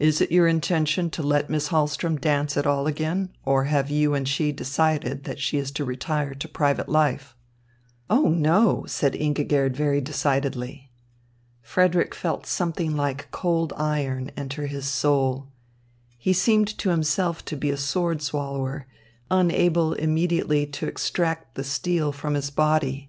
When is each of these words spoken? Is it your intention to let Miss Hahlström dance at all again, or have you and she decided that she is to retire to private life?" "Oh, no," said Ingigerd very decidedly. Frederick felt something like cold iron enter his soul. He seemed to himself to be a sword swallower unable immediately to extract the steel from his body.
Is 0.00 0.20
it 0.20 0.32
your 0.32 0.48
intention 0.48 1.10
to 1.10 1.22
let 1.22 1.48
Miss 1.48 1.68
Hahlström 1.68 2.20
dance 2.20 2.56
at 2.56 2.66
all 2.66 2.88
again, 2.88 3.30
or 3.44 3.66
have 3.66 3.88
you 3.88 4.12
and 4.12 4.26
she 4.28 4.50
decided 4.50 5.22
that 5.22 5.38
she 5.38 5.58
is 5.58 5.70
to 5.70 5.84
retire 5.84 6.34
to 6.34 6.48
private 6.48 6.88
life?" 6.88 7.36
"Oh, 8.10 8.26
no," 8.30 8.84
said 8.88 9.12
Ingigerd 9.14 9.76
very 9.76 10.00
decidedly. 10.00 10.90
Frederick 11.62 12.16
felt 12.16 12.46
something 12.48 12.96
like 12.96 13.30
cold 13.30 13.72
iron 13.76 14.32
enter 14.36 14.66
his 14.66 14.88
soul. 14.88 15.46
He 16.18 16.32
seemed 16.32 16.66
to 16.78 16.90
himself 16.90 17.44
to 17.44 17.56
be 17.56 17.70
a 17.70 17.76
sword 17.76 18.22
swallower 18.22 18.88
unable 19.30 19.92
immediately 19.92 20.66
to 20.66 20.88
extract 20.88 21.54
the 21.54 21.62
steel 21.62 22.10
from 22.10 22.34
his 22.34 22.50
body. 22.50 23.08